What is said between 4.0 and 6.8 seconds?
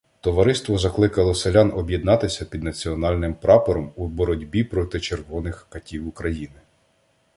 боротьбі проти червоних катів України.